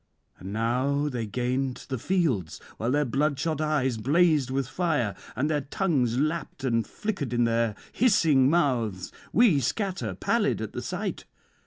And 0.39 0.51
now 0.51 1.09
they 1.09 1.27
gained 1.27 1.85
the 1.89 1.99
fields, 1.99 2.59
while 2.77 2.89
their 2.89 3.05
bloodshot 3.05 3.61
eyes 3.61 3.97
blazed 3.97 4.49
with 4.49 4.67
fire, 4.67 5.13
and 5.35 5.47
their 5.47 5.61
tongues 5.61 6.17
lapped 6.17 6.63
and 6.63 6.87
flickered 6.87 7.33
in 7.33 7.43
their 7.43 7.75
hissing 7.91 8.49
mouths. 8.49 9.11
We 9.31 9.59
scatter, 9.59 10.15
pallid 10.15 10.59
at 10.59 10.73
the 10.73 10.81
sight. 10.81 11.25